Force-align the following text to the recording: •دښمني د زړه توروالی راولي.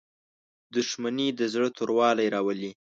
•دښمني 0.75 1.27
د 1.39 1.41
زړه 1.53 1.67
توروالی 1.77 2.27
راولي. 2.35 2.71